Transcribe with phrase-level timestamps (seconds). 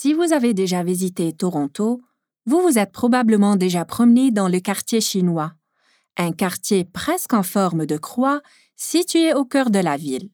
[0.00, 2.00] Si vous avez déjà visité Toronto,
[2.46, 5.54] vous vous êtes probablement déjà promené dans le quartier chinois,
[6.16, 8.40] un quartier presque en forme de croix
[8.76, 10.30] situé au cœur de la ville.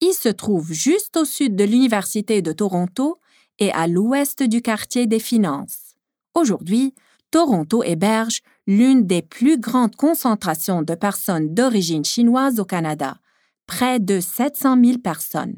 [0.00, 3.20] Il se trouve juste au sud de l'Université de Toronto
[3.58, 5.96] et à l'ouest du quartier des finances.
[6.32, 6.94] Aujourd'hui,
[7.30, 13.18] Toronto héberge l'une des plus grandes concentrations de personnes d'origine chinoise au Canada,
[13.66, 15.56] près de 700 000 personnes.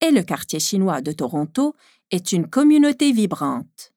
[0.00, 1.76] Et le quartier chinois de Toronto
[2.10, 3.92] est une communauté vibrante.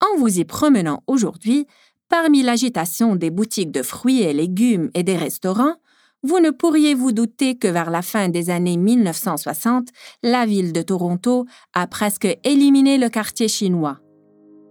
[0.00, 1.66] En vous y promenant aujourd'hui,
[2.08, 5.76] parmi l'agitation des boutiques de fruits et légumes et des restaurants,
[6.24, 9.88] vous ne pourriez vous douter que vers la fin des années 1960,
[10.22, 13.98] la ville de Toronto a presque éliminé le quartier chinois.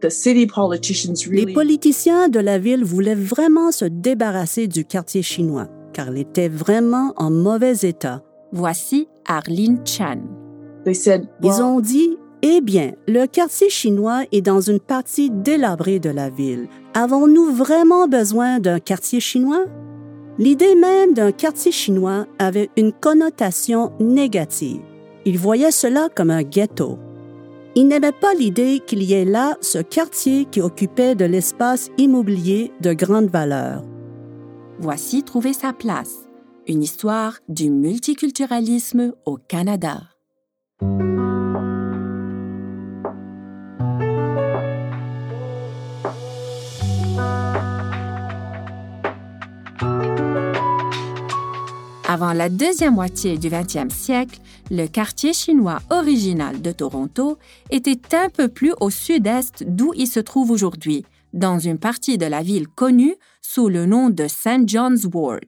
[0.03, 6.49] Les politiciens de la ville voulaient vraiment se débarrasser du quartier chinois, car il était
[6.49, 8.23] vraiment en mauvais état.
[8.51, 10.21] Voici Arlene Chan.
[10.85, 16.29] Ils ont dit, eh bien, le quartier chinois est dans une partie délabrée de la
[16.29, 16.67] ville.
[16.93, 19.65] Avons-nous vraiment besoin d'un quartier chinois?
[20.39, 24.81] L'idée même d'un quartier chinois avait une connotation négative.
[25.25, 26.97] Ils voyaient cela comme un ghetto.
[27.75, 32.71] Ils n'aimaient pas l'idée qu'il y ait là ce quartier qui occupait de l'espace immobilier
[32.81, 33.83] de grande valeur.
[34.79, 36.27] Voici Trouver sa place,
[36.67, 40.10] une histoire du multiculturalisme au Canada.
[52.21, 57.39] Avant la deuxième moitié du 20e siècle, le quartier chinois original de Toronto
[57.71, 62.27] était un peu plus au sud-est d'où il se trouve aujourd'hui, dans une partie de
[62.27, 64.67] la ville connue sous le nom de St.
[64.69, 65.47] John's Ward.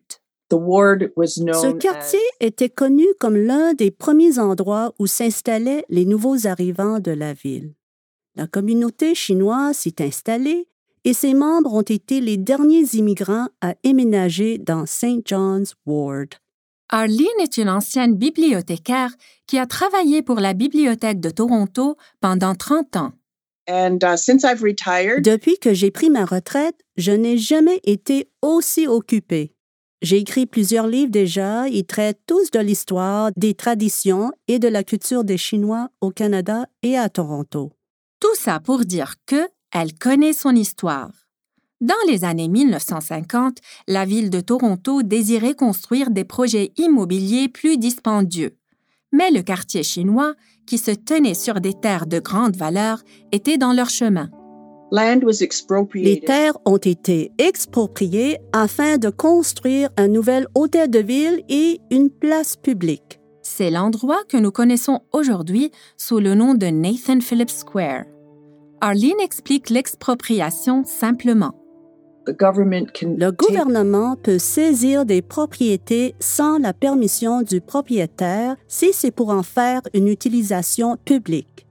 [0.50, 7.12] Ce quartier était connu comme l'un des premiers endroits où s'installaient les nouveaux arrivants de
[7.12, 7.76] la ville.
[8.36, 10.68] La communauté chinoise s'y est installée
[11.04, 15.22] et ses membres ont été les derniers immigrants à éménager dans St.
[15.24, 16.30] John's Ward.
[16.90, 19.12] Arlene est une ancienne bibliothécaire
[19.48, 23.12] qui a travaillé pour la Bibliothèque de Toronto pendant 30 ans.
[23.70, 23.98] Uh,
[25.22, 29.54] Depuis que j'ai pris ma retraite, je n'ai jamais été aussi occupée.
[30.02, 34.84] J'ai écrit plusieurs livres déjà, ils traitent tous de l'histoire, des traditions et de la
[34.84, 37.72] culture des Chinois au Canada et à Toronto.
[38.20, 41.22] Tout ça pour dire que elle connaît son histoire.
[41.84, 43.58] Dans les années 1950,
[43.90, 48.56] la ville de Toronto désirait construire des projets immobiliers plus dispendieux.
[49.12, 50.34] Mais le quartier chinois,
[50.66, 54.30] qui se tenait sur des terres de grande valeur, était dans leur chemin.
[54.94, 62.10] Les terres ont été expropriées afin de construire un nouvel hôtel de ville et une
[62.10, 63.20] place publique.
[63.42, 68.06] C'est l'endroit que nous connaissons aujourd'hui sous le nom de Nathan Phillips Square.
[68.80, 71.54] Arlene explique l'expropriation simplement.
[72.25, 79.44] Le gouvernement peut saisir des propriétés sans la permission du propriétaire si c'est pour en
[79.44, 81.67] faire une utilisation publique.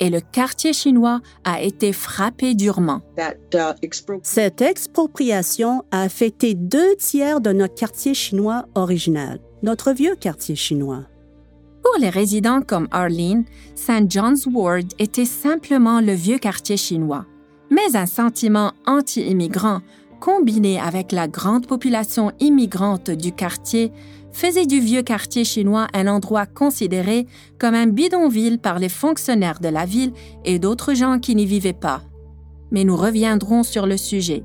[0.00, 3.00] Et le quartier chinois a été frappé durement.
[3.18, 10.54] Uh, Cette expropriation a affecté deux tiers de notre quartier chinois original, notre vieux quartier
[10.54, 11.04] chinois.
[11.82, 13.44] Pour les résidents comme Arlene,
[13.74, 14.08] St.
[14.08, 17.24] John's Ward était simplement le vieux quartier chinois
[17.70, 19.80] mais un sentiment anti-immigrant
[20.20, 23.92] combiné avec la grande population immigrante du quartier
[24.32, 27.26] faisait du vieux quartier chinois un endroit considéré
[27.58, 30.12] comme un bidonville par les fonctionnaires de la ville
[30.44, 32.02] et d'autres gens qui n'y vivaient pas.
[32.70, 34.44] Mais nous reviendrons sur le sujet.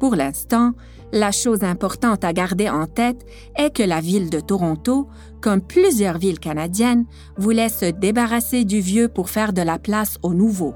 [0.00, 0.72] Pour l'instant,
[1.12, 3.24] la chose importante à garder en tête
[3.56, 5.06] est que la ville de Toronto,
[5.40, 10.34] comme plusieurs villes canadiennes, voulait se débarrasser du vieux pour faire de la place au
[10.34, 10.74] nouveau.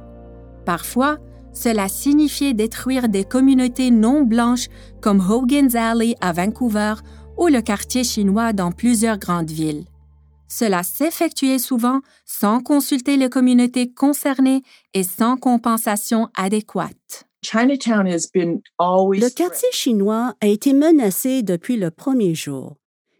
[0.64, 1.18] Parfois,
[1.52, 4.68] cela signifiait détruire des communautés non blanches
[5.00, 6.94] comme Hogan's Alley à Vancouver
[7.36, 9.84] ou le quartier chinois dans plusieurs grandes villes.
[10.48, 14.62] Cela s'effectuait souvent sans consulter les communautés concernées
[14.94, 17.26] et sans compensation adéquate.
[17.44, 22.76] Le quartier chinois a été menacé depuis le premier jour.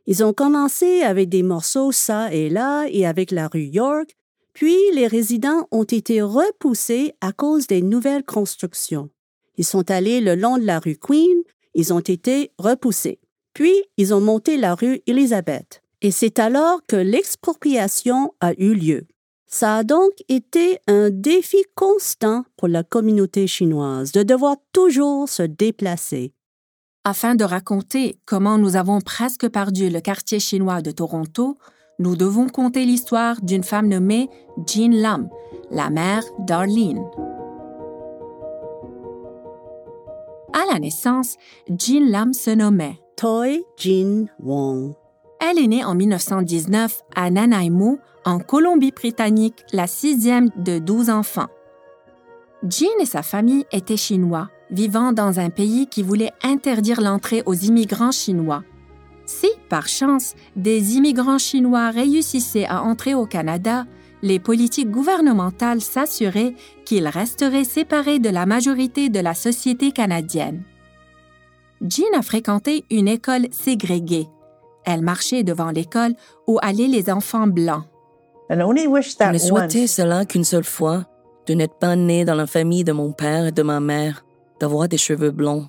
[0.07, 4.17] Ils ont commencé avec des morceaux ça et là et avec la rue York,
[4.59, 9.09] puis les résidents ont été repoussés à cause des nouvelles constructions.
[9.57, 11.45] Ils sont allés le long de la rue Queen,
[11.75, 13.21] ils ont été repoussés.
[13.55, 15.81] Puis ils ont monté la rue Elizabeth.
[16.03, 19.07] Et c'est alors que l'expropriation a eu lieu.
[19.47, 25.45] Ça a donc été un défi constant pour la communauté chinoise de devoir toujours se
[25.45, 26.33] déplacer.
[27.05, 31.57] Afin de raconter comment nous avons presque perdu le quartier chinois de Toronto,
[31.99, 34.29] nous devons compter l'histoire d'une femme nommée
[34.67, 35.29] Jean Lam,
[35.71, 37.05] la mère d'Arlene.
[40.53, 41.37] À la naissance,
[41.69, 44.95] Jean Lam se nommait Toy Jean Wong.
[45.41, 51.49] Elle est née en 1919 à Nanaimo, en Colombie-Britannique, la sixième de douze enfants.
[52.69, 57.55] Jean et sa famille étaient chinois, vivant dans un pays qui voulait interdire l'entrée aux
[57.55, 58.63] immigrants chinois.
[59.29, 63.85] Si, par chance, des immigrants chinois réussissaient à entrer au Canada,
[64.23, 66.55] les politiques gouvernementales s'assuraient
[66.87, 70.63] qu'ils resteraient séparés de la majorité de la société canadienne.
[71.83, 74.29] Jean a fréquenté une école ségrégée.
[74.87, 76.15] Elle marchait devant l'école
[76.47, 77.85] où allaient les enfants blancs.
[78.49, 81.05] Je ne souhaitais cela qu'une seule fois,
[81.47, 84.25] de n'être pas née dans la famille de mon père et de ma mère,
[84.59, 85.69] d'avoir des cheveux blonds.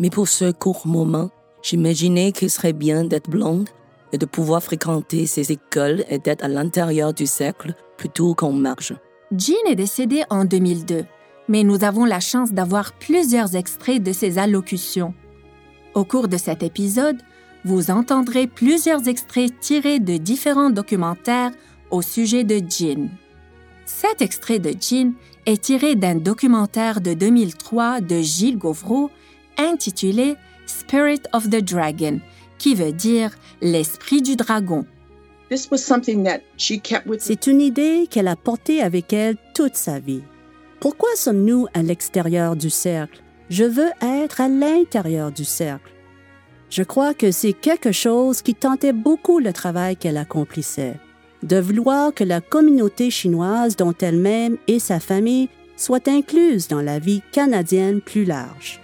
[0.00, 1.30] Mais pour ce court moment,
[1.68, 3.68] j'imaginais qu'il serait bien d'être blonde
[4.12, 8.94] et de pouvoir fréquenter ces écoles et d'être à l'intérieur du cercle plutôt qu'en marge.
[9.36, 11.04] Jean est décédée en 2002,
[11.48, 15.12] mais nous avons la chance d'avoir plusieurs extraits de ses allocutions.
[15.94, 17.18] Au cours de cet épisode,
[17.64, 21.50] vous entendrez plusieurs extraits tirés de différents documentaires
[21.90, 23.10] au sujet de Jean.
[23.84, 25.12] Cet extrait de Jean
[25.44, 29.10] est tiré d'un documentaire de 2003 de Gilles Gauvreau
[29.58, 30.36] intitulé
[30.68, 32.20] Spirit of the Dragon,
[32.58, 33.30] qui veut dire
[33.60, 34.84] l'esprit du dragon.
[37.18, 40.22] C'est une idée qu'elle a portée avec elle toute sa vie.
[40.78, 43.22] Pourquoi sommes-nous à l'extérieur du cercle?
[43.48, 45.90] Je veux être à l'intérieur du cercle.
[46.70, 51.00] Je crois que c'est quelque chose qui tentait beaucoup le travail qu'elle accomplissait,
[51.42, 56.98] de vouloir que la communauté chinoise dont elle-même et sa famille soient incluses dans la
[56.98, 58.80] vie canadienne plus large.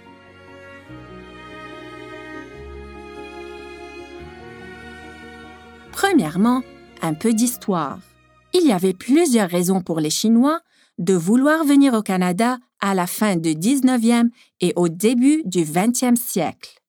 [5.95, 6.61] Premièrement,
[7.01, 7.99] un peu d'histoire.
[8.53, 10.59] Il y avait plusieurs raisons pour les Chinois
[10.97, 14.27] de vouloir venir au Canada à la fin du 19e
[14.59, 16.81] et au début du 20e siècle.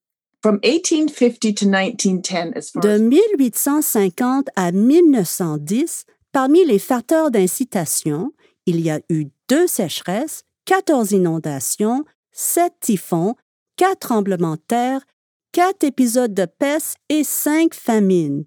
[2.83, 8.33] De 1850 à 1910, parmi les facteurs d'incitation,
[8.67, 13.37] il y a eu deux sécheresses, 14 inondations, sept typhons,
[13.77, 15.01] quatre tremblements de terre,
[15.53, 18.47] quatre épisodes de peste et cinq famines.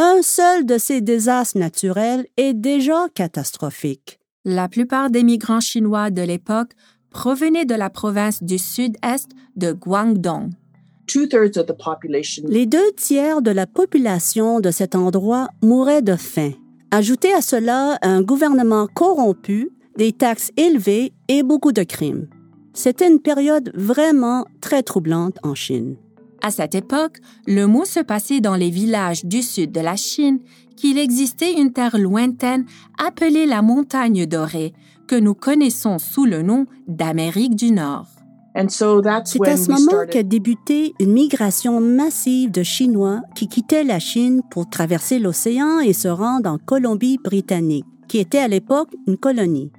[0.00, 4.20] Un seul de ces désastres naturels est déjà catastrophique.
[4.44, 6.70] La plupart des migrants chinois de l'époque
[7.10, 10.50] provenaient de la province du sud-est de Guangdong.
[12.46, 16.52] Les deux tiers de la population de cet endroit mouraient de faim.
[16.92, 22.28] Ajoutez à cela un gouvernement corrompu, des taxes élevées et beaucoup de crimes.
[22.72, 25.96] C'était une période vraiment très troublante en Chine.
[26.42, 30.38] À cette époque, le mot se passait dans les villages du sud de la Chine
[30.76, 32.64] qu'il existait une terre lointaine
[33.04, 34.72] appelée la montagne dorée,
[35.08, 38.06] que nous connaissons sous le nom d'Amérique du Nord.
[38.54, 44.42] C'est à ce moment qu'a débuté une migration massive de Chinois qui quittaient la Chine
[44.50, 49.70] pour traverser l'océan et se rendre en Colombie-Britannique, qui était à l'époque une colonie.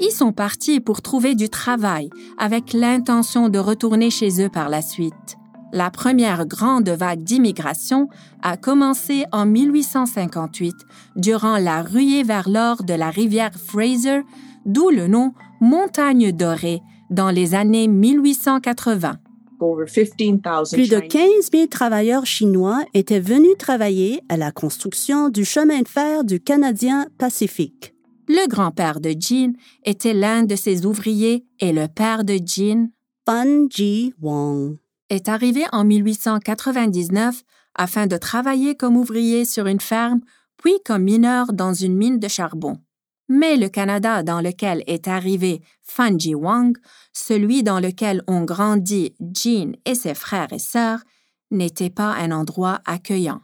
[0.00, 4.82] Ils sont partis pour trouver du travail avec l'intention de retourner chez eux par la
[4.82, 5.37] suite.
[5.72, 8.08] La première grande vague d'immigration
[8.42, 10.74] a commencé en 1858
[11.16, 14.22] durant la ruée vers l'or de la rivière Fraser,
[14.64, 19.18] d'où le nom Montagne dorée dans les années 1880.
[19.58, 25.88] Plus de 15 000 travailleurs chinois étaient venus travailler à la construction du chemin de
[25.88, 27.94] fer du Canadien Pacifique.
[28.28, 32.90] Le grand-père de Jean était l'un de ses ouvriers et le père de Jean,
[33.26, 34.76] Fan Ji Wong,
[35.10, 37.42] est arrivé en 1899
[37.74, 40.20] afin de travailler comme ouvrier sur une ferme,
[40.56, 42.78] puis comme mineur dans une mine de charbon.
[43.28, 46.76] Mais le Canada dans lequel est arrivé Fanji Wang,
[47.12, 51.00] celui dans lequel ont grandi Jean et ses frères et sœurs,
[51.50, 53.40] n'était pas un endroit accueillant.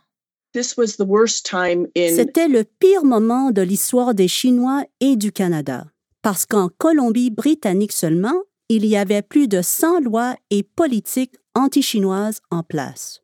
[2.15, 5.87] C'était le pire moment de l'histoire des Chinois et du Canada,
[6.23, 12.63] parce qu'en Colombie-Britannique seulement, il y avait plus de 100 lois et politiques anti-chinoises en
[12.63, 13.21] place.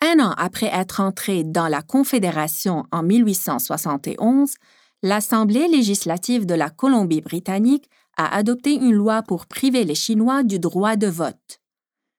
[0.00, 4.54] Un an après être entré dans la Confédération en 1871,
[5.02, 10.96] l'Assemblée législative de la Colombie-Britannique a adopté une loi pour priver les Chinois du droit
[10.96, 11.60] de vote.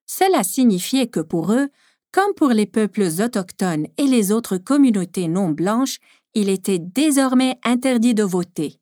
[0.05, 1.69] Cela signifiait que pour eux,
[2.11, 5.99] comme pour les peuples autochtones et les autres communautés non blanches,
[6.33, 8.79] il était désormais interdit de voter.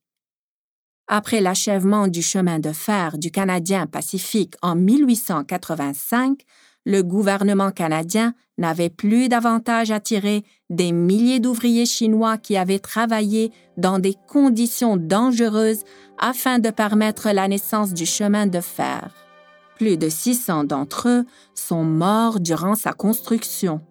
[1.07, 6.39] Après l'achèvement du chemin de fer du Canadien Pacifique en 1885,
[6.85, 13.51] le gouvernement canadien n'avait plus davantage à tirer des milliers d'ouvriers chinois qui avaient travaillé
[13.77, 15.83] dans des conditions dangereuses
[16.17, 19.13] afin de permettre la naissance du chemin de fer.
[19.77, 23.81] Plus de 600 d'entre eux sont morts durant sa construction.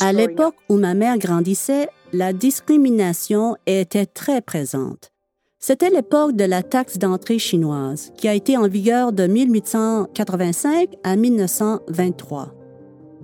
[0.00, 5.12] À l'époque où ma mère grandissait, la discrimination était très présente.
[5.58, 11.16] C'était l'époque de la taxe d'entrée chinoise, qui a été en vigueur de 1885 à
[11.16, 12.54] 1923.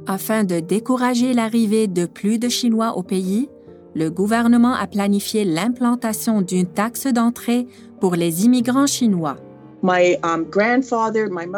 [0.07, 3.49] Afin de décourager l'arrivée de plus de Chinois au pays,
[3.95, 7.67] le gouvernement a planifié l'implantation d'une taxe d'entrée
[8.01, 9.37] pour les immigrants chinois.
[9.83, 10.47] Um,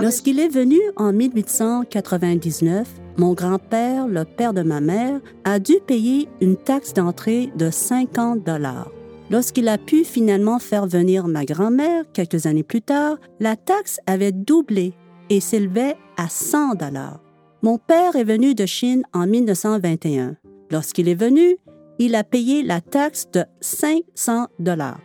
[0.00, 2.88] Lorsqu'il est venu en 1899,
[3.18, 8.42] mon grand-père, le père de ma mère, a dû payer une taxe d'entrée de 50
[8.42, 8.90] dollars.
[9.30, 14.32] Lorsqu'il a pu finalement faire venir ma grand-mère quelques années plus tard, la taxe avait
[14.32, 14.94] doublé
[15.28, 17.20] et s'élevait à 100 dollars.
[17.62, 20.36] Mon père est venu de Chine en 1921.
[20.70, 21.56] Lorsqu'il est venu,
[21.98, 25.00] il a payé la taxe de 500 dollars.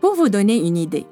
[0.00, 1.06] Pour vous donner une idée,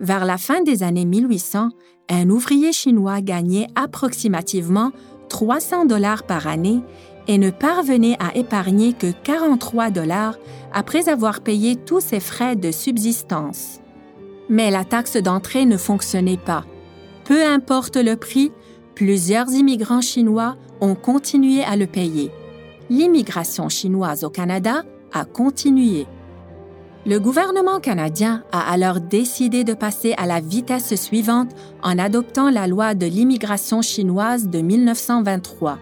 [0.00, 1.68] vers la fin des années 1800,
[2.08, 4.90] un ouvrier chinois gagnait approximativement
[5.28, 6.80] 300 dollars par année
[7.28, 10.36] et ne parvenait à épargner que 43 dollars
[10.72, 13.80] après avoir payé tous ses frais de subsistance.
[14.48, 16.64] Mais la taxe d'entrée ne fonctionnait pas.
[17.24, 18.50] Peu importe le prix,
[18.96, 22.30] plusieurs immigrants chinois ont continué à le payer.
[22.88, 26.06] L'immigration chinoise au Canada a continué.
[27.06, 31.50] Le gouvernement canadien a alors décidé de passer à la vitesse suivante
[31.82, 35.78] en adoptant la loi de l'immigration chinoise de 1923.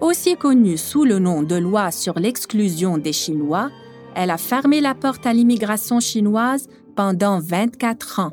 [0.00, 3.70] Aussi connue sous le nom de loi sur l'exclusion des Chinois,
[4.16, 8.32] elle a fermé la porte à l'immigration chinoise pendant 24 ans.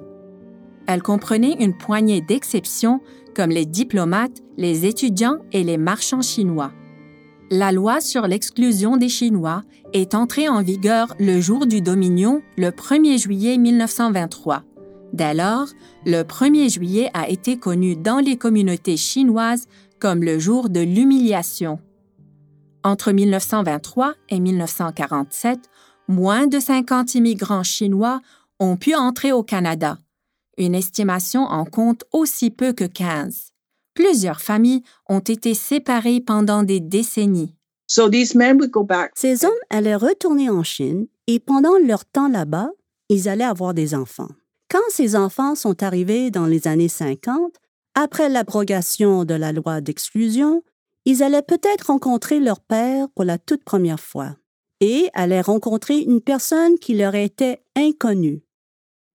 [0.88, 3.00] Elle comprenait une poignée d'exceptions
[3.36, 6.72] comme les diplomates, les étudiants et les marchands chinois.
[7.54, 12.70] La loi sur l'exclusion des Chinois est entrée en vigueur le jour du Dominion, le
[12.70, 14.64] 1er juillet 1923.
[15.12, 15.68] Dès lors,
[16.06, 19.68] le 1er juillet a été connu dans les communautés chinoises
[20.00, 21.82] comme le jour de l'humiliation.
[22.86, 25.60] Entre 1923 et 1947,
[26.08, 28.22] moins de 50 immigrants chinois
[28.62, 29.98] ont pu entrer au Canada.
[30.58, 33.51] Une estimation en compte aussi peu que 15.
[33.94, 37.56] Plusieurs familles ont été séparées pendant des décennies.
[39.16, 42.70] Ces hommes allaient retourner en Chine et pendant leur temps là-bas,
[43.10, 44.30] ils allaient avoir des enfants.
[44.70, 47.54] Quand ces enfants sont arrivés dans les années 50,
[47.94, 50.64] après l'abrogation de la loi d'exclusion,
[51.04, 54.38] ils allaient peut-être rencontrer leur père pour la toute première fois
[54.80, 58.44] et allaient rencontrer une personne qui leur était inconnue.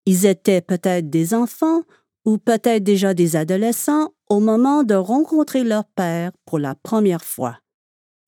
[0.05, 1.83] Ils étaient peut-être des enfants
[2.27, 7.59] ou peut-être déjà des adolescents au moment de rencontrer leur père pour la première fois.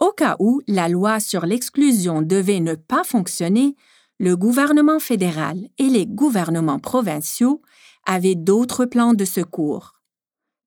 [0.00, 3.74] Au cas où la loi sur l'exclusion devait ne pas fonctionner,
[4.20, 7.60] le gouvernement fédéral et les gouvernements provinciaux
[8.06, 9.94] avaient d'autres plans de secours.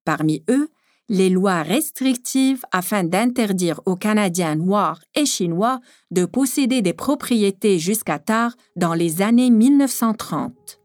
[0.04, 0.70] Parmi eux,
[1.08, 8.20] les lois restrictives afin d'interdire aux Canadiens noirs et chinois de posséder des propriétés jusqu'à
[8.20, 10.82] tard dans les années 1930.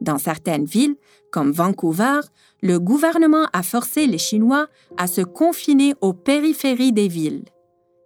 [0.00, 0.96] Dans certaines villes,
[1.34, 2.20] comme Vancouver,
[2.62, 7.42] le gouvernement a forcé les Chinois à se confiner aux périphéries des villes.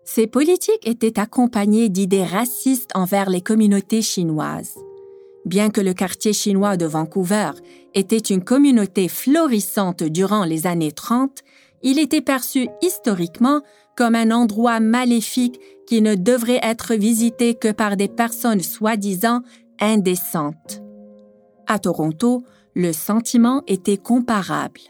[0.06, 4.78] Ces politiques étaient accompagnées d'idées racistes envers les communautés chinoises.
[5.44, 7.50] Bien que le quartier chinois de Vancouver
[7.92, 11.42] était une communauté florissante durant les années 30,
[11.82, 13.60] il était perçu historiquement
[13.94, 19.42] comme un endroit maléfique qui ne devrait être visité que par des personnes soi-disant
[19.80, 20.80] indécentes.
[21.66, 22.42] À Toronto,
[22.74, 24.80] le sentiment était comparable.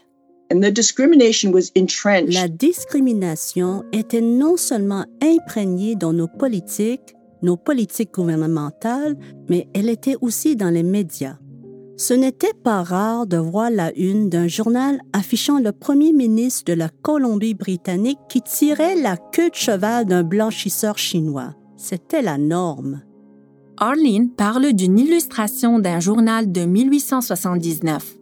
[0.51, 9.15] La discrimination était non seulement imprégnée dans nos politiques, nos politiques gouvernementales,
[9.47, 11.37] mais elle était aussi dans les médias.
[11.97, 16.73] Ce n'était pas rare de voir la une d'un journal affichant le premier ministre de
[16.73, 21.55] la Colombie-Britannique qui tirait la queue de cheval d'un blanchisseur chinois.
[21.75, 23.01] C'était la norme.
[23.81, 28.17] Arlene parle d'une illustration d'un journal de 1879.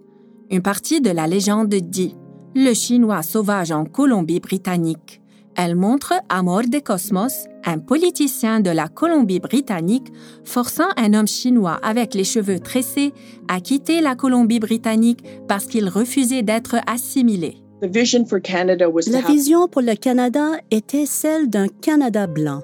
[0.52, 2.16] Une partie de la légende dit
[2.56, 5.20] Le Chinois sauvage en Colombie-Britannique.
[5.56, 10.14] Elle montre Amor de Cosmos, un politicien de la Colombie-Britannique,
[10.46, 13.12] forçant un homme chinois avec les cheveux tressés
[13.48, 17.58] à quitter la Colombie-Britannique parce qu'il refusait d'être assimilé.
[17.82, 22.62] La vision pour le Canada était celle d'un Canada blanc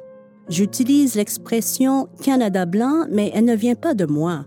[0.49, 4.45] J'utilise l'expression Canada blanc, mais elle ne vient pas de moi.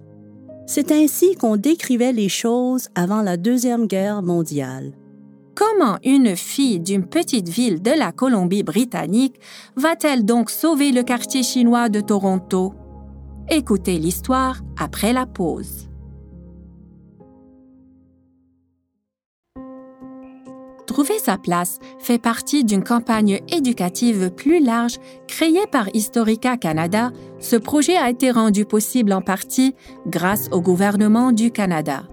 [0.67, 4.93] C'est ainsi qu'on décrivait les choses avant la Deuxième Guerre mondiale.
[5.55, 9.41] Comment une fille d'une petite ville de la Colombie-Britannique
[9.77, 12.75] va-t-elle donc sauver le quartier chinois de Toronto?
[13.49, 15.89] Écoutez l'histoire après la pause.
[20.97, 24.97] Trouver sa place fait partie d'une campagne éducative plus large
[25.29, 27.13] créée par Historica Canada.
[27.39, 29.75] Ce projet a été rendu possible en partie
[30.07, 32.05] grâce au gouvernement du Canada.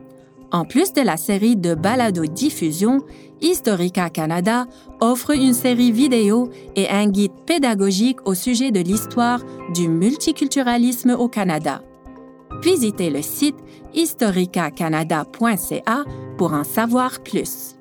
[0.51, 3.05] En plus de la série de balado-diffusion,
[3.39, 4.65] Historica Canada
[4.99, 9.39] offre une série vidéo et un guide pédagogique au sujet de l'histoire
[9.73, 11.83] du multiculturalisme au Canada.
[12.61, 13.55] Visitez le site
[13.93, 16.03] historicacanada.ca
[16.37, 17.77] pour en savoir plus.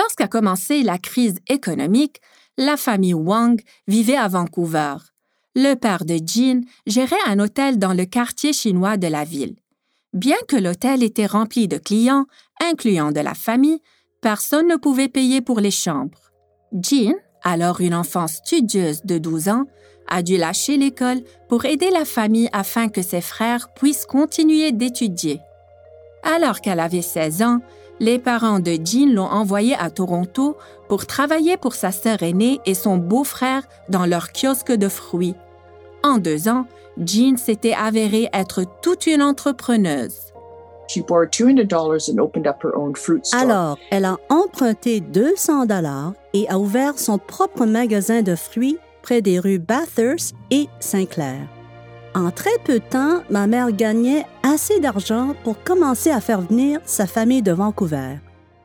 [0.00, 2.22] Lorsqu'a commencé la crise économique,
[2.56, 4.94] la famille Wang vivait à Vancouver.
[5.54, 9.56] Le père de Jean gérait un hôtel dans le quartier chinois de la ville.
[10.14, 12.24] Bien que l'hôtel était rempli de clients,
[12.62, 13.82] incluant de la famille,
[14.22, 16.30] personne ne pouvait payer pour les chambres.
[16.72, 19.66] Jean, alors une enfant studieuse de 12 ans,
[20.08, 25.40] a dû lâcher l'école pour aider la famille afin que ses frères puissent continuer d'étudier.
[26.22, 27.60] Alors qu'elle avait 16 ans,
[28.00, 30.56] les parents de Jean l'ont envoyée à Toronto
[30.88, 35.36] pour travailler pour sa sœur aînée et son beau-frère dans leur kiosque de fruits.
[36.02, 36.66] En deux ans,
[36.98, 40.32] Jean s'était avérée être toute une entrepreneuse.
[43.32, 49.22] Alors, elle a emprunté 200 dollars et a ouvert son propre magasin de fruits près
[49.22, 51.59] des rues Bathurst et Saint-Clair.
[52.14, 56.80] En très peu de temps, ma mère gagnait assez d'argent pour commencer à faire venir
[56.84, 58.16] sa famille de Vancouver.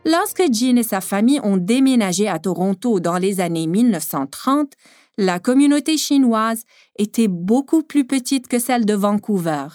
[0.04, 4.74] Lorsque Jean et sa famille ont déménagé à Toronto dans les années 1930,
[5.18, 6.64] la communauté chinoise
[6.98, 9.68] était beaucoup plus petite que celle de Vancouver.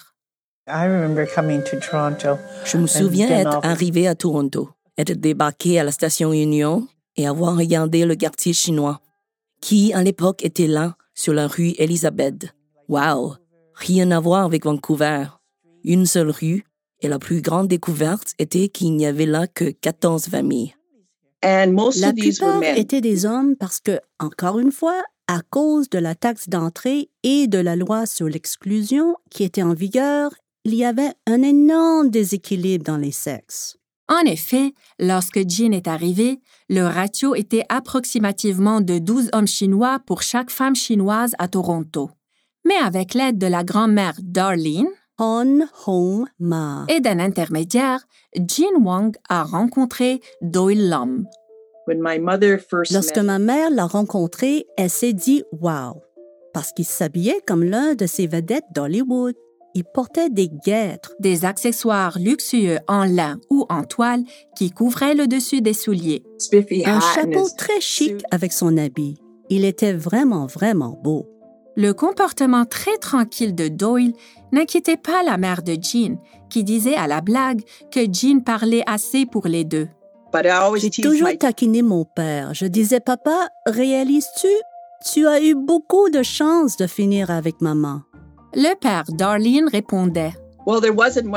[0.66, 7.56] Je me souviens être arrivé à Toronto, être débarqué à la station Union et avoir
[7.56, 9.00] regardé le quartier chinois,
[9.60, 12.52] qui à l'époque était là, sur la rue Elizabeth.
[12.88, 13.34] Wow!
[13.80, 15.24] Rien à voir avec Vancouver.
[15.84, 16.64] Une seule rue,
[17.00, 20.74] et la plus grande découverte était qu'il n'y avait là que 14 familles.
[21.42, 26.50] La plupart étaient des hommes parce que, encore une fois, à cause de la taxe
[26.50, 30.30] d'entrée et de la loi sur l'exclusion qui était en vigueur,
[30.64, 33.78] il y avait un énorme déséquilibre dans les sexes.
[34.08, 40.20] En effet, lorsque Jean est arrivé, le ratio était approximativement de 12 hommes chinois pour
[40.20, 42.10] chaque femme chinoise à Toronto.
[42.64, 44.88] Mais avec l'aide de la grand-mère Darlene,
[46.38, 46.86] Ma.
[46.88, 48.00] et d'un intermédiaire,
[48.34, 51.26] Jean Wang a rencontré Doyle Lum,
[52.90, 56.02] Lorsque ma mère l'a rencontré, elle s'est dit Wow!
[56.52, 59.34] Parce qu'il s'habillait comme l'un de ces vedettes d'Hollywood.
[59.74, 64.24] Il portait des guêtres, des accessoires luxueux en lin ou en toile
[64.56, 66.24] qui couvraient le dessus des souliers.
[66.86, 69.16] Un chapeau très chic avec son habit.
[69.48, 71.28] Il était vraiment, vraiment beau.
[71.80, 74.12] Le comportement très tranquille de Doyle
[74.52, 76.18] n'inquiétait pas la mère de Jean,
[76.50, 79.88] qui disait à la blague que Jean parlait assez pour les deux.
[80.76, 82.52] J'ai toujours taquiné mon père.
[82.52, 84.48] Je disais, papa, réalises-tu?
[85.10, 88.02] Tu as eu beaucoup de chance de finir avec maman?
[88.52, 90.34] Le père Darlene répondait.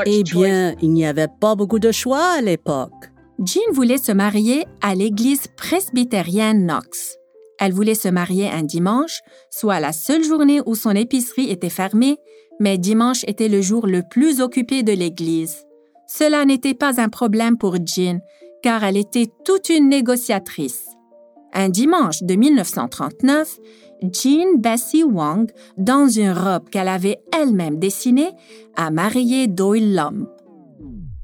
[0.04, 2.92] Eh bien, il n'y avait pas beaucoup de choix à l'époque.
[3.38, 7.16] Jean voulait se marier à l'église presbytérienne Knox.
[7.58, 12.18] Elle voulait se marier un dimanche, soit la seule journée où son épicerie était fermée,
[12.60, 15.64] mais dimanche était le jour le plus occupé de l'église.
[16.06, 18.20] Cela n'était pas un problème pour Jean,
[18.62, 20.86] car elle était toute une négociatrice.
[21.52, 23.58] Un dimanche de 1939,
[24.12, 28.30] Jean Bessie Wang, dans une robe qu'elle avait elle-même dessinée,
[28.76, 30.28] a marié Doyle Lum.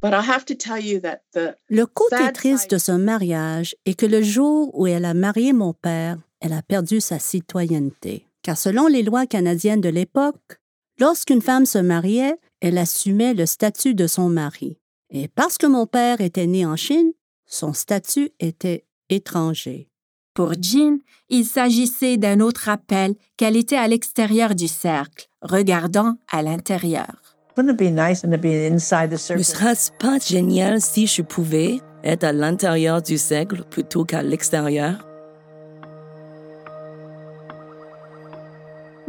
[0.02, 5.74] Le côté triste de son mariage est que le jour où elle a marié mon
[5.74, 8.26] père, elle a perdu sa citoyenneté.
[8.42, 10.58] Car selon les lois canadiennes de l'époque,
[10.98, 14.78] lorsqu'une femme se mariait, elle assumait le statut de son mari.
[15.10, 17.12] Et parce que mon père était né en Chine,
[17.46, 19.90] son statut était étranger.
[20.32, 26.42] Pour Jean, il s'agissait d'un autre appel qu'elle était à l'extérieur du cercle, regardant à
[26.42, 27.29] l'intérieur.
[27.56, 35.06] Ne serait-ce pas génial si je pouvais être à l'intérieur du cercle plutôt qu'à l'extérieur?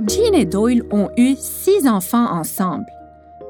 [0.08, 2.86] Jean et Doyle ont eu six enfants ensemble.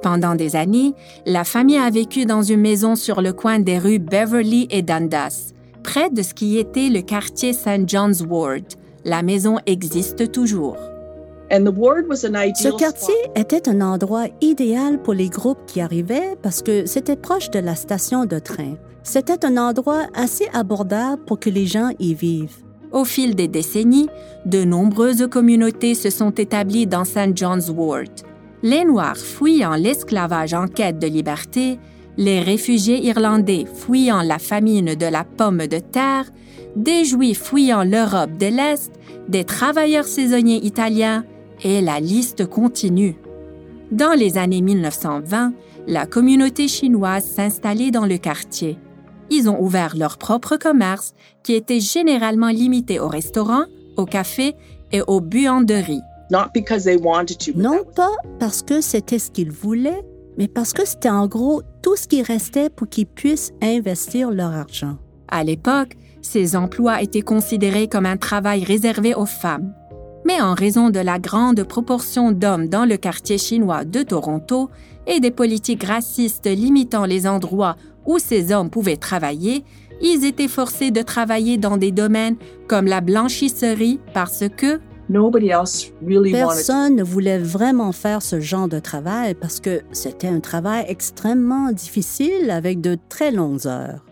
[0.02, 0.94] Pendant des années,
[1.26, 5.54] la famille a vécu dans une maison sur le coin des rues Beverly et Dundas,
[5.84, 7.88] près de ce qui était le quartier St.
[7.88, 8.66] John's Ward.
[9.06, 10.78] La maison existe toujours.
[11.52, 17.50] Ce quartier était un endroit idéal pour les groupes qui arrivaient parce que c'était proche
[17.50, 18.76] de la station de train.
[19.04, 22.64] C'était un endroit assez abordable pour que les gens y vivent.
[22.94, 24.08] Au fil des décennies,
[24.46, 27.36] de nombreuses communautés se sont établies dans St.
[27.36, 28.12] John's Ward.
[28.64, 31.80] Les Noirs fuyant l'esclavage en quête de liberté,
[32.18, 36.26] les réfugiés irlandais fuyant la famine de la pomme de terre,
[36.76, 38.92] des Juifs fuyant l'Europe de l'Est,
[39.28, 41.26] des travailleurs saisonniers italiens,
[41.64, 43.16] et la liste continue.
[43.92, 45.54] Dans les années 1920,
[45.88, 48.78] la communauté chinoise s'installait dans le quartier
[49.32, 53.64] ils ont ouvert leur propre commerce qui était généralement limité aux restaurants,
[53.98, 54.56] aux cafés
[54.92, 56.02] et aux buanderies.
[57.58, 60.04] Non pas parce que c'était ce qu'ils voulaient,
[60.38, 64.52] mais parce que c'était en gros tout ce qui restait pour qu'ils puissent investir leur
[64.52, 64.98] argent.
[65.30, 69.74] À l'époque, ces emplois étaient considérés comme un travail réservé aux femmes.
[70.26, 74.70] Mais en raison de la grande proportion d'hommes dans le quartier chinois de Toronto
[75.08, 79.64] et des politiques racistes limitant les endroits où ces hommes pouvaient travailler,
[80.02, 84.80] ils étaient forcés de travailler dans des domaines comme la blanchisserie parce que
[86.32, 91.72] Personne ne voulait vraiment faire ce genre de travail parce que c'était un travail extrêmement
[91.72, 94.06] difficile avec de très longues heures.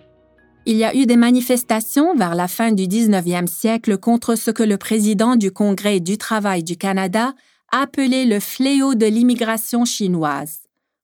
[0.71, 4.61] Il y a eu des manifestations vers la fin du 19e siècle contre ce que
[4.61, 7.33] le président du Congrès du travail du Canada
[7.71, 10.59] appelait le fléau de l'immigration chinoise.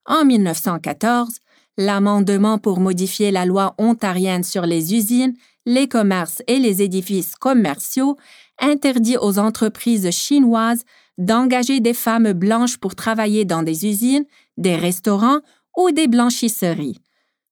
[0.06, 1.40] En 1914,
[1.80, 5.34] l'amendement pour modifier la loi ontarienne sur les usines,
[5.66, 8.18] les commerces et les édifices commerciaux
[8.60, 10.86] interdit aux entreprises chinoises
[11.18, 14.26] d'engager des femmes blanches pour travailler dans des usines,
[14.58, 15.40] des restaurants
[15.76, 17.00] ou des blanchisseries.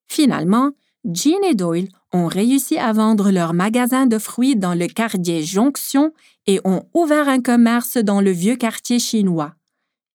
[0.07, 0.73] Finalement,
[1.05, 6.13] Jean et Doyle ont réussi à vendre leur magasin de fruits dans le quartier Jonction
[6.47, 9.53] et ont ouvert un commerce dans le vieux quartier chinois.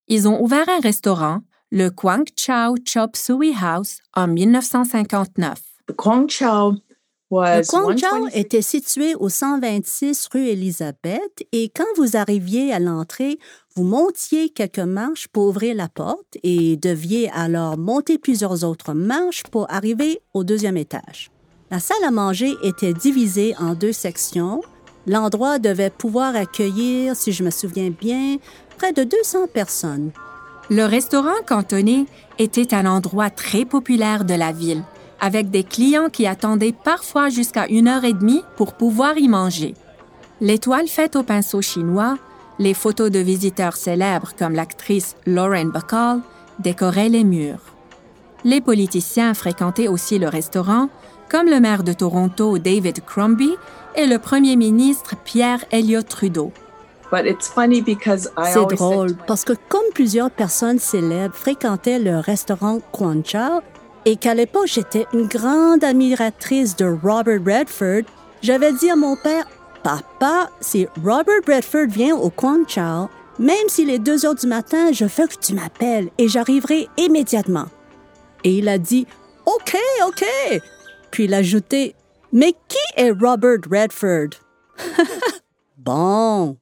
[0.06, 5.58] Ils ont ouvert un restaurant, le Quang Chao Chop Suey House en 1959.
[7.30, 13.38] Le Quang Chao était situé au 126 rue Élisabeth et quand vous arriviez à l'entrée,
[13.78, 19.44] vous montiez quelques marches pour ouvrir la porte et deviez alors monter plusieurs autres marches
[19.44, 21.30] pour arriver au deuxième étage.
[21.70, 24.62] La salle à manger était divisée en deux sections.
[25.06, 28.38] L'endroit devait pouvoir accueillir, si je me souviens bien,
[28.78, 30.10] près de 200 personnes.
[30.70, 32.06] Le restaurant cantonné
[32.40, 34.82] était un endroit très populaire de la ville,
[35.20, 39.74] avec des clients qui attendaient parfois jusqu'à une heure et demie pour pouvoir y manger.
[40.40, 42.18] L'étoile faite au pinceau chinois,
[42.58, 46.20] les photos de visiteurs célèbres comme l'actrice Lauren Bacall
[46.58, 47.60] décoraient les murs.
[48.44, 50.88] Les politiciens fréquentaient aussi le restaurant,
[51.28, 53.56] comme le maire de Toronto David Crombie
[53.94, 56.52] et le premier ministre Pierre Elliott Trudeau.
[57.10, 63.60] C'est drôle parce que comme plusieurs personnes célèbres fréquentaient le restaurant Quan Chao
[64.04, 68.02] et qu'à l'époque j'étais une grande admiratrice de Robert Redford,
[68.42, 69.46] j'avais dit à mon père
[69.82, 74.92] Papa, si Robert Redford vient au Quan Chao, même s'il est 2 heures du matin,
[74.92, 77.66] je veux que tu m'appelles et j'arriverai immédiatement.
[78.44, 79.06] Et il a dit
[79.46, 80.24] OK, OK.
[81.10, 81.94] Puis il a ajouté
[82.32, 84.30] Mais qui est Robert Redford
[85.78, 86.56] Bon,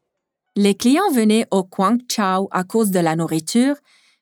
[0.54, 3.76] les clients venaient au Quang Chao à cause de la nourriture,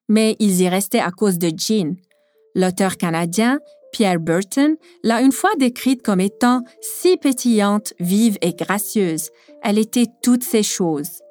[0.08, 1.96] mais ils y restaient à cause de Jean.
[2.54, 3.58] L'auteur canadien
[3.94, 9.30] Pierre Burton l'a une fois décrite comme étant si pétillante, vive et gracieuse.
[9.62, 11.22] Elle était toutes ces choses.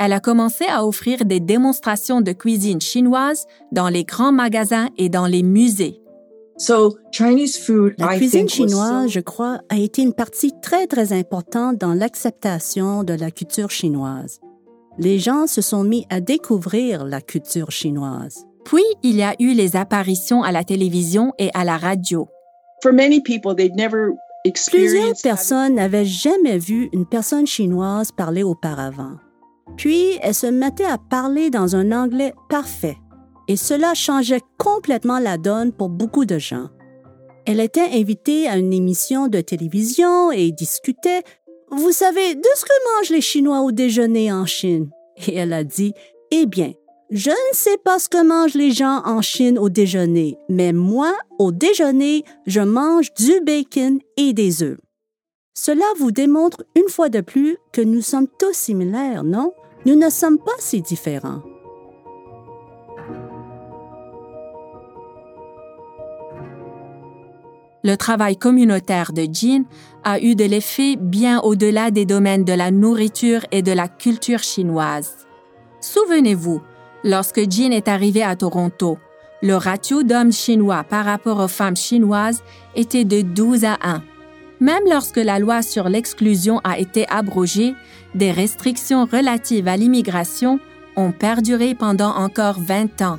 [0.00, 5.10] Elle a commencé à offrir des démonstrations de cuisine chinoise dans les grands magasins et
[5.10, 6.00] dans les musées.
[7.98, 13.12] La cuisine chinoise, je crois, a été une partie très très importante dans l'acceptation de
[13.12, 14.40] la culture chinoise
[14.98, 18.46] les gens se sont mis à découvrir la culture chinoise.
[18.66, 22.28] Puis, il y a eu les apparitions à la télévision et à la radio.
[24.70, 29.18] Plusieurs personnes n'avaient jamais vu une personne chinoise parler auparavant.
[29.76, 32.96] Puis, elles se mettaient à parler dans un anglais parfait.
[33.46, 36.66] Et cela changeait complètement la donne pour beaucoup de gens.
[37.46, 41.22] Elle était invitée à une émission de télévision et discutait
[41.70, 44.90] vous savez de ce que mangent les Chinois au déjeuner en Chine?
[45.26, 45.92] Et elle a dit,
[46.30, 46.72] Eh bien,
[47.10, 51.12] je ne sais pas ce que mangent les gens en Chine au déjeuner, mais moi,
[51.38, 54.78] au déjeuner, je mange du bacon et des œufs.
[55.54, 59.52] Cela vous démontre une fois de plus que nous sommes tous similaires, non?
[59.86, 61.42] Nous ne sommes pas si différents.
[67.86, 69.64] le travail communautaire de Jean
[70.02, 74.42] a eu de l'effet bien au-delà des domaines de la nourriture et de la culture
[74.42, 75.26] chinoise.
[75.80, 76.60] Souvenez-vous,
[77.06, 78.98] lorsque Jean est arrivé à Toronto,
[79.42, 82.42] le ratio d'hommes chinois par rapport aux femmes chinoises
[82.74, 84.02] était de 12 à 1.
[84.60, 87.74] Même lorsque la loi sur l'exclusion a été abrogée,
[88.14, 90.58] des restrictions relatives à l'immigration
[90.96, 93.18] ont perduré pendant encore 20 ans.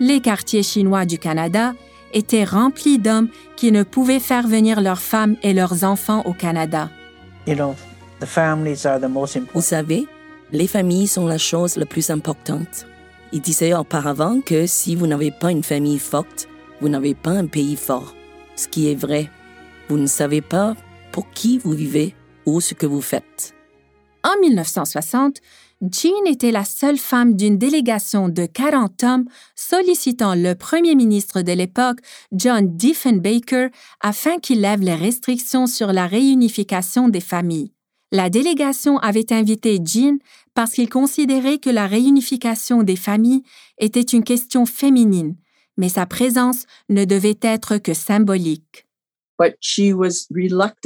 [0.00, 1.74] Les quartiers chinois du Canada
[2.12, 6.90] étaient remplis d'hommes qui ne pouvaient faire venir leurs femmes et leurs enfants au Canada.
[9.54, 10.06] Vous savez,
[10.50, 12.87] les familles sont la chose la plus importante.
[13.32, 16.48] Il disait auparavant que si vous n'avez pas une famille forte,
[16.80, 18.14] vous n'avez pas un pays fort.
[18.56, 19.30] Ce qui est vrai.
[19.88, 20.74] Vous ne savez pas
[21.12, 22.14] pour qui vous vivez
[22.46, 23.54] ou ce que vous faites.
[24.24, 25.38] En 1960,
[25.80, 31.52] Jean était la seule femme d'une délégation de 40 hommes sollicitant le premier ministre de
[31.52, 31.98] l'époque,
[32.32, 33.68] John Diefenbaker,
[34.00, 37.72] afin qu'il lève les restrictions sur la réunification des familles.
[38.10, 40.18] La délégation avait invité Jean
[40.54, 43.42] parce qu'il considérait que la réunification des familles
[43.78, 45.36] était une question féminine,
[45.76, 48.86] mais sa présence ne devait être que symbolique.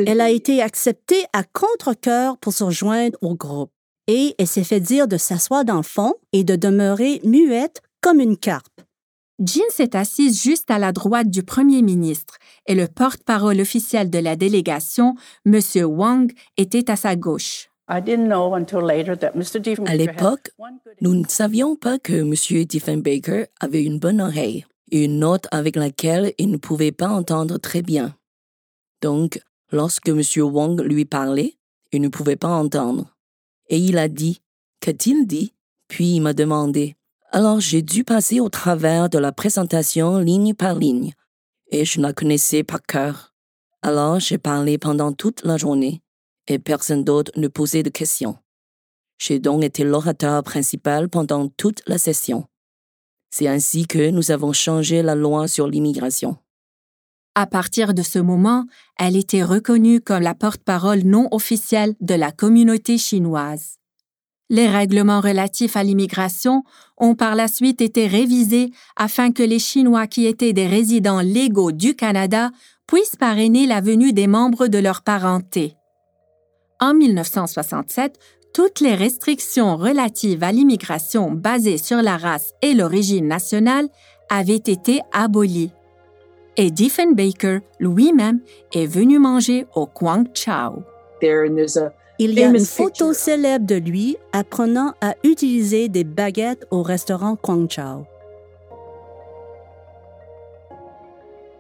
[0.06, 3.72] Elle a été acceptée à contre-cœur pour se rejoindre au groupe
[4.08, 8.20] et elle s'est fait dire de s'asseoir dans le fond et de demeurer muette comme
[8.20, 8.82] une carpe.
[9.44, 14.18] Jean s'est assise juste à la droite du premier ministre et le porte-parole officiel de
[14.18, 15.58] la délégation, M.
[15.84, 17.68] Wang, était à sa gauche.
[17.88, 18.00] À
[19.96, 20.50] l'époque,
[21.00, 22.64] nous ne savions pas que M.
[22.64, 27.58] Diefenbaker avait une bonne oreille et une note avec laquelle il ne pouvait pas entendre
[27.58, 28.14] très bien.
[29.00, 29.40] Donc,
[29.72, 30.22] lorsque M.
[30.36, 31.56] Wang lui parlait,
[31.90, 33.16] il ne pouvait pas entendre.
[33.68, 34.40] Et il a dit
[34.78, 35.52] Qu'a-t-il dit?
[35.88, 36.94] Puis il m'a demandé.
[37.34, 41.14] Alors j'ai dû passer au travers de la présentation ligne par ligne,
[41.70, 43.32] et je la connaissais par cœur.
[43.80, 46.02] Alors j'ai parlé pendant toute la journée
[46.46, 48.36] et personne d'autre ne posait de questions.
[49.18, 52.46] J'ai donc été l'orateur principal pendant toute la session.
[53.30, 56.36] C'est ainsi que nous avons changé la loi sur l'immigration.
[57.34, 58.66] À partir de ce moment,
[58.98, 63.78] elle était reconnue comme la porte-parole non officielle de la communauté chinoise.
[64.52, 66.62] Les règlements relatifs à l'immigration
[66.98, 71.72] ont par la suite été révisés afin que les Chinois qui étaient des résidents légaux
[71.72, 72.50] du Canada
[72.86, 75.74] puissent parrainer la venue des membres de leur parenté.
[76.80, 78.18] En 1967,
[78.52, 83.88] toutes les restrictions relatives à l'immigration basées sur la race et l'origine nationale
[84.28, 85.72] avaient été abolies.
[86.58, 88.40] Et Diefenbaker lui-même
[88.74, 90.82] est venu manger au Kwang Chao.
[92.24, 97.34] Il y a une photo célèbre de lui apprenant à utiliser des baguettes au restaurant
[97.34, 98.04] Kwang Chao.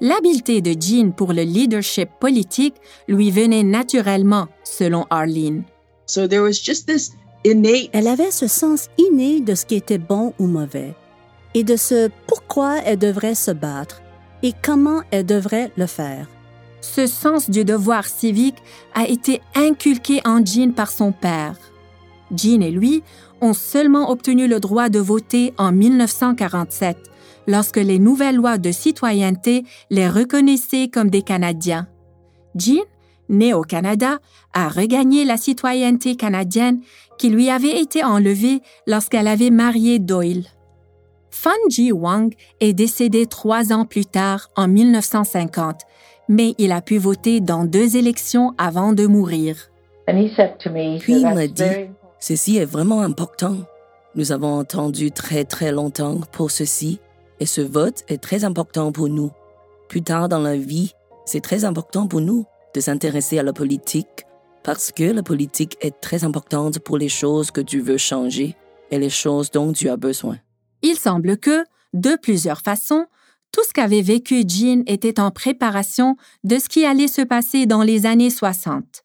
[0.00, 2.76] L'habileté de Jean pour le leadership politique
[3.08, 5.64] lui venait naturellement, selon Arlene.
[7.44, 10.94] Elle avait ce sens inné de ce qui était bon ou mauvais
[11.54, 14.00] et de ce pourquoi elle devrait se battre
[14.44, 16.28] et comment elle devrait le faire.
[16.82, 18.58] Ce sens du devoir civique
[18.92, 21.56] a été inculqué en Jean par son père.
[22.36, 23.02] Jean et lui
[23.40, 26.98] ont seulement obtenu le droit de voter en 1947
[27.46, 31.86] lorsque les nouvelles lois de citoyenneté les reconnaissaient comme des Canadiens.
[32.56, 32.82] Jean,
[33.28, 34.18] née au Canada,
[34.52, 36.80] a regagné la citoyenneté canadienne
[37.16, 40.44] qui lui avait été enlevée lorsqu'elle avait marié Doyle.
[41.30, 45.80] Fan Ji Wang est décédé trois ans plus tard, en 1950,
[46.28, 49.56] mais il a pu voter dans deux élections avant de mourir.
[50.06, 50.32] Puis
[51.08, 53.56] il m'a dit, ceci est vraiment important.
[54.14, 57.00] Nous avons entendu très très longtemps pour ceci
[57.40, 59.30] et ce vote est très important pour nous.
[59.88, 60.92] Plus tard dans la vie,
[61.24, 64.26] c'est très important pour nous de s'intéresser à la politique
[64.62, 68.56] parce que la politique est très importante pour les choses que tu veux changer
[68.90, 70.38] et les choses dont tu as besoin.
[70.82, 73.06] Il semble que, de plusieurs façons,
[73.52, 77.82] tout ce qu'avait vécu Jean était en préparation de ce qui allait se passer dans
[77.82, 79.04] les années 60.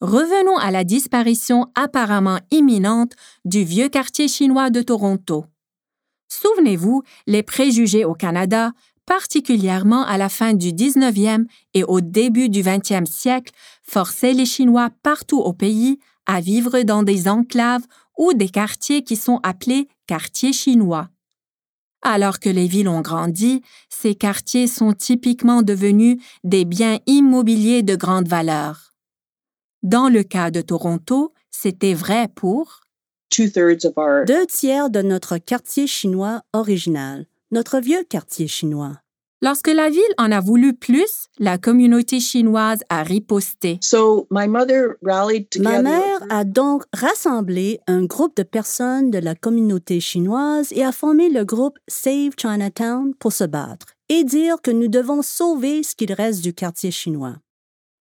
[0.00, 3.12] Revenons à la disparition apparemment imminente
[3.44, 5.46] du vieux quartier chinois de Toronto.
[6.28, 8.72] Souvenez-vous, les préjugés au Canada,
[9.06, 14.90] particulièrement à la fin du 19e et au début du 20e siècle, forçaient les Chinois
[15.02, 17.86] partout au pays à vivre dans des enclaves
[18.18, 21.11] ou des quartiers qui sont appelés quartiers chinois.
[22.02, 27.94] Alors que les villes ont grandi, ces quartiers sont typiquement devenus des biens immobiliers de
[27.94, 28.92] grande valeur.
[29.82, 32.80] Dans le cas de Toronto, c'était vrai pour
[34.26, 39.01] deux tiers de notre quartier chinois original, notre vieux quartier chinois.
[39.44, 43.80] Lorsque la ville en a voulu plus, la communauté chinoise a riposté.
[44.30, 50.92] Ma mère a donc rassemblé un groupe de personnes de la communauté chinoise et a
[50.92, 55.96] formé le groupe Save Chinatown pour se battre et dire que nous devons sauver ce
[55.96, 57.34] qu'il reste du quartier chinois.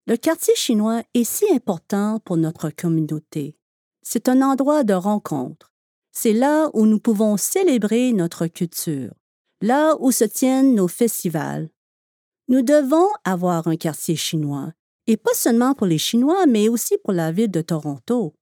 [0.05, 3.55] Le quartier chinois est si important pour notre communauté.
[4.03, 5.73] C'est un endroit de rencontre.
[6.11, 9.13] C'est là où nous pouvons célébrer notre culture
[9.61, 11.69] là où se tiennent nos festivals.
[12.47, 14.71] Nous devons avoir un quartier chinois,
[15.07, 18.33] et pas seulement pour les Chinois, mais aussi pour la ville de Toronto.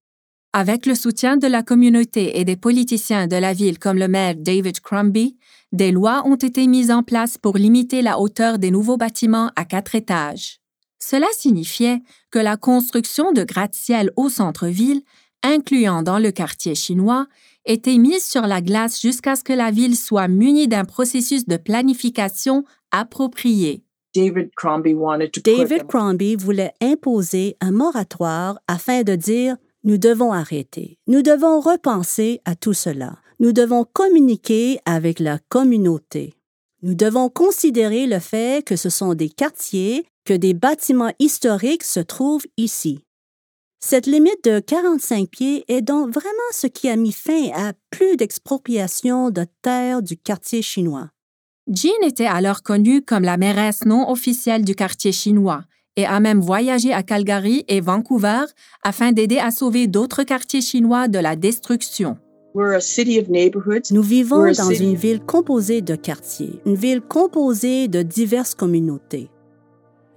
[0.51, 4.34] Avec le soutien de la communauté et des politiciens de la ville comme le maire
[4.36, 5.38] David Crombie,
[5.71, 9.65] des lois ont été mises en place pour limiter la hauteur des nouveaux bâtiments à
[9.65, 10.60] quatre étages.
[10.97, 12.01] Cela signifiait
[12.32, 15.03] que la construction de gratte-ciel au centre-ville,
[15.43, 17.27] incluant dans le quartier chinois,
[17.65, 21.58] était mise sur la glace jusqu'à ce que la ville soit munie d'un processus de
[21.58, 23.84] planification approprié.
[24.15, 24.95] David Crombie,
[25.45, 32.41] David Crombie voulait imposer un moratoire afin de dire nous devons arrêter, nous devons repenser
[32.45, 36.34] à tout cela, nous devons communiquer avec la communauté.
[36.82, 42.00] Nous devons considérer le fait que ce sont des quartiers, que des bâtiments historiques se
[42.00, 43.04] trouvent ici.
[43.82, 48.18] Cette limite de 45 pieds est donc vraiment ce qui a mis fin à plus
[48.18, 51.12] d'expropriation de terres du quartier chinois.
[51.65, 55.63] Jean était alors connue comme la mairesse non officielle du quartier chinois
[55.96, 58.44] et a même voyagé à Calgary et Vancouver
[58.84, 62.18] afin d'aider à sauver d'autres quartiers chinois de la destruction.
[62.56, 69.30] Nous vivons dans une ville composée de quartiers, une ville composée de diverses communautés.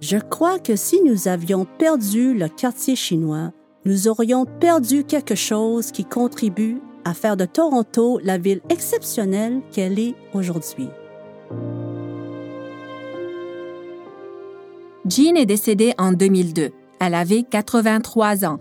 [0.03, 3.53] Je crois que si nous avions perdu le quartier chinois,
[3.85, 10.01] nous aurions perdu quelque chose qui contribue à faire de Toronto la ville exceptionnelle qu'elle
[10.01, 10.89] est aujourd'hui.
[15.09, 16.73] Jean est décédée en 2002.
[16.99, 18.59] Elle avait 83 ans.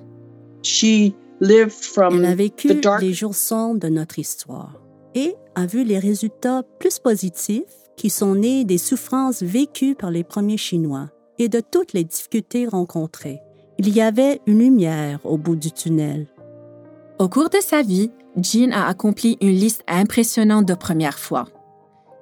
[1.42, 2.70] Elle a vécu
[3.02, 4.80] les jours sombres de notre histoire
[5.16, 7.64] et a vu les résultats plus positifs
[7.98, 12.68] qui sont nés des souffrances vécues par les premiers Chinois et de toutes les difficultés
[12.68, 13.40] rencontrées.
[13.78, 16.28] Il y avait une lumière au bout du tunnel.
[17.20, 21.46] Au cours de sa vie, Jean a accompli une liste impressionnante de premières fois.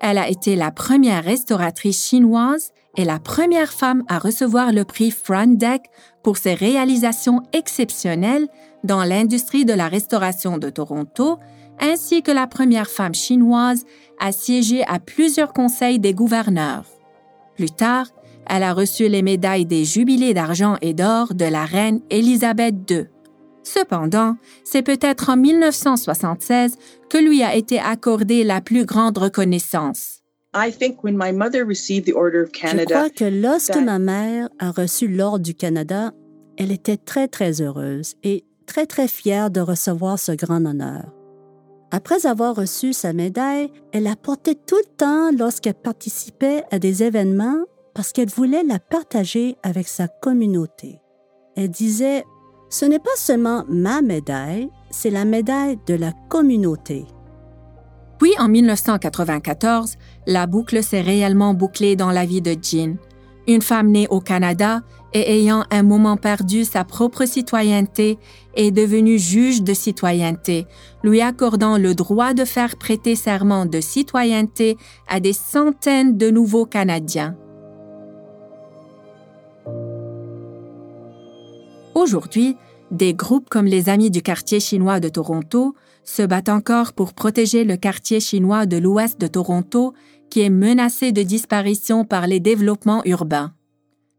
[0.02, 5.12] Elle a été la première restauratrice chinoise et la première femme à recevoir le prix
[5.12, 5.84] Front Deck
[6.24, 8.48] pour ses réalisations exceptionnelles
[8.84, 11.38] dans l'industrie de la restauration de Toronto,
[11.80, 13.86] ainsi que la première femme chinoise
[14.20, 16.86] à siéger à plusieurs conseils des gouverneurs.
[17.56, 18.08] Plus tard,
[18.50, 23.06] elle a reçu les médailles des jubilés d'argent et d'or de la reine Élisabeth II.
[23.64, 26.76] Cependant, c'est peut-être en 1976
[27.10, 30.22] que lui a été accordée la plus grande reconnaissance.
[32.80, 36.12] Je crois que lorsque ma mère a reçu l'Ordre du Canada,
[36.58, 41.14] elle était très, très heureuse et très, très fière de recevoir ce grand honneur.
[41.92, 47.04] Après avoir reçu sa médaille, elle la portait tout le temps lorsqu'elle participait à des
[47.04, 47.66] événements
[48.00, 51.02] parce qu'elle voulait la partager avec sa communauté.
[51.58, 52.24] Elle disait,
[52.70, 57.06] ce n'est pas seulement ma médaille, c'est la médaille de la communauté.
[58.18, 62.96] Puis en 1994, la boucle s'est réellement bouclée dans la vie de Jean,
[63.50, 64.80] une femme née au Canada
[65.12, 68.18] et ayant un moment perdu sa propre citoyenneté
[68.56, 70.68] est devenue juge de citoyenneté,
[71.04, 74.78] lui accordant le droit de faire prêter serment de citoyenneté
[75.10, 77.36] à des centaines de nouveaux Canadiens.
[81.96, 82.56] Aujourd'hui,
[82.92, 87.64] des groupes comme les Amis du quartier chinois de Toronto se battent encore pour protéger
[87.64, 89.94] le quartier chinois de l'ouest de Toronto
[90.30, 93.54] qui est menacé de disparition par les développements urbains.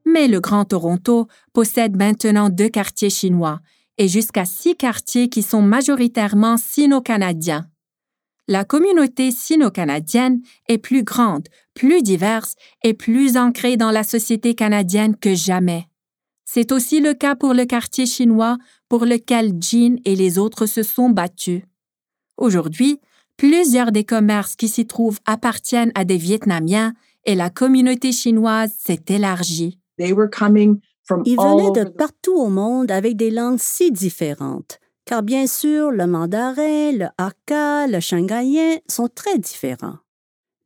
[0.05, 3.61] Mais le Grand Toronto possède maintenant deux quartiers chinois
[3.99, 7.67] et jusqu'à six quartiers qui sont majoritairement sino-canadiens.
[8.49, 15.17] La communauté sino-canadienne est plus grande, plus diverse et plus ancrée dans la société canadienne
[15.17, 15.90] que jamais.
[16.53, 18.59] C'est aussi le cas pour le quartier chinois
[18.89, 21.63] pour lequel Jean et les autres se sont battus.
[22.37, 22.99] Aujourd'hui,
[23.37, 26.93] plusieurs des commerces qui s'y trouvent appartiennent à des Vietnamiens
[27.25, 29.79] et la communauté chinoise s'est élargie.
[31.25, 36.09] Ils venaient de partout au monde avec des langues si différentes, car bien sûr, le
[36.09, 39.99] mandarin, le hakka, le shanghaïen sont très différents.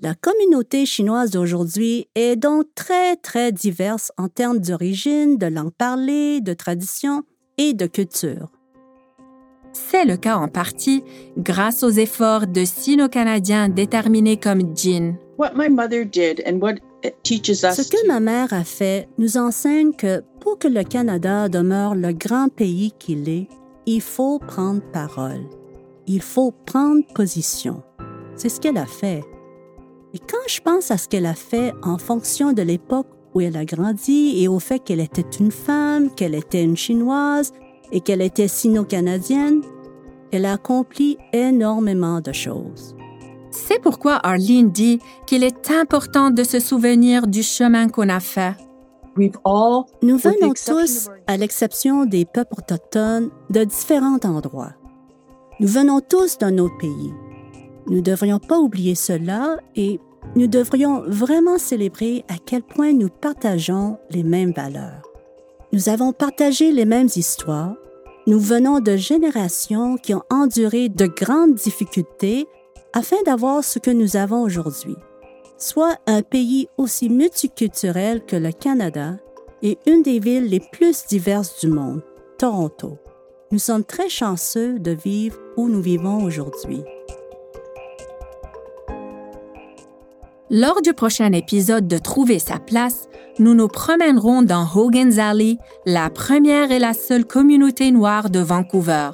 [0.01, 6.40] La communauté chinoise d'aujourd'hui est donc très, très diverse en termes d'origine, de langue parlée,
[6.40, 7.22] de tradition
[7.59, 8.51] et de culture.
[9.72, 11.05] C'est le cas en partie
[11.38, 15.14] grâce aux efforts de Sino-Canadiens déterminés comme Jin.
[15.38, 22.12] Ce que ma mère a fait nous enseigne que pour que le Canada demeure le
[22.12, 23.47] grand pays qu'il est,
[23.86, 25.45] il faut prendre parole.
[26.09, 27.84] Il faut prendre position.
[28.36, 29.22] C'est ce qu'elle a fait.
[30.14, 33.56] Et quand je pense à ce qu'elle a fait en fonction de l'époque où elle
[33.56, 37.52] a grandi et au fait qu'elle était une femme, qu'elle était une Chinoise
[37.90, 39.62] et qu'elle était sino-canadienne,
[40.30, 42.94] elle a accompli énormément de choses.
[43.50, 48.54] C'est pourquoi Arlene dit qu'il est important de se souvenir du chemin qu'on a fait.
[49.16, 54.74] Nous venons tous, à l'exception des peuples autochtones, de différents endroits.
[55.58, 57.12] Nous venons tous d'un autre pays.
[57.87, 60.01] Nous ne devrions pas oublier cela et
[60.37, 65.03] nous devrions vraiment célébrer à quel point nous partageons les mêmes valeurs.
[65.72, 67.74] Nous avons partagé les mêmes histoires.
[68.26, 72.47] Nous venons de générations qui ont enduré de grandes difficultés
[72.95, 74.97] afin d'avoir ce que nous avons aujourd'hui,
[75.59, 79.16] soit un pays aussi multiculturel que le Canada
[79.62, 82.03] et une des villes les plus diverses du monde,
[82.39, 82.99] Toronto.
[83.51, 86.82] Nous sommes très chanceux de vivre où nous vivons aujourd'hui.
[90.51, 96.11] Lors du prochain épisode de Trouver sa place, nous nous promènerons dans Hogan's Alley, la
[96.11, 99.12] première et la seule communauté noire de Vancouver,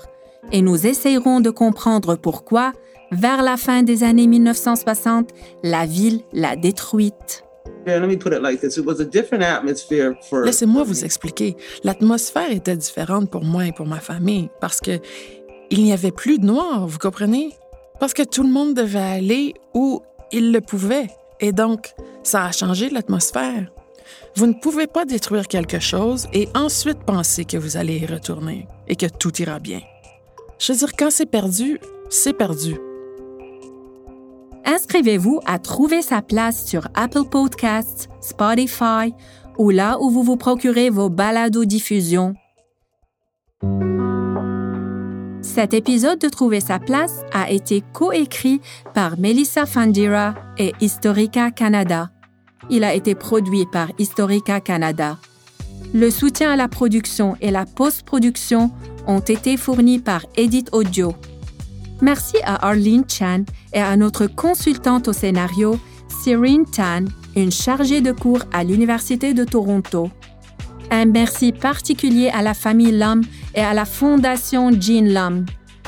[0.51, 2.73] et nous essayerons de comprendre pourquoi
[3.13, 5.31] vers la fin des années 1960,
[5.63, 7.45] la ville l'a détruite.
[10.45, 11.57] Laissez-moi vous expliquer.
[11.85, 14.99] L'atmosphère était différente pour moi et pour ma famille parce que
[15.71, 17.55] il n'y avait plus de noirs, vous comprenez?
[18.01, 20.03] Parce que tout le monde devait aller où
[20.33, 21.07] il le pouvait.
[21.41, 23.71] Et donc, ça a changé l'atmosphère.
[24.37, 28.69] Vous ne pouvez pas détruire quelque chose et ensuite penser que vous allez y retourner
[28.87, 29.81] et que tout ira bien.
[30.59, 31.81] Je veux dire, quand c'est perdu,
[32.11, 32.77] c'est perdu.
[34.65, 39.15] Inscrivez-vous à trouver sa place sur Apple Podcasts, Spotify
[39.59, 42.35] ou là où vous vous procurez vos balados diffusion.
[45.53, 48.61] Cet épisode de Trouver sa place a été coécrit
[48.95, 52.11] par Melissa Fandira et Historica Canada.
[52.71, 55.19] Il a été produit par Historica Canada.
[55.93, 58.71] Le soutien à la production et la post-production
[59.09, 61.15] ont été fournis par Edit Audio.
[62.01, 63.43] Merci à Arlene Chan
[63.73, 65.81] et à notre consultante au scénario,
[66.23, 70.11] Cyrene Tan, une chargée de cours à l'Université de Toronto.
[70.93, 73.23] Un merci particulier à la famille Lam
[73.55, 75.47] et à la Fondation Jean Lam.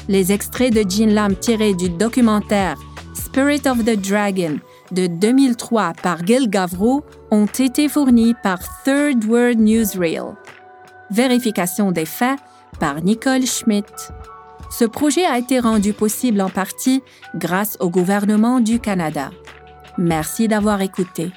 [0.08, 2.76] Les extraits de Jean Lam tirés du documentaire
[3.14, 4.58] Spirit of the Dragon
[4.92, 10.36] de 2003 par Gil Gavreau ont été fournis par Third World Newsreel.
[11.10, 12.38] Vérification des faits
[12.78, 13.92] par Nicole Schmidt.
[14.70, 17.02] Ce projet a été rendu possible en partie
[17.34, 19.30] grâce au gouvernement du Canada.
[19.98, 21.32] Merci d'avoir écouté.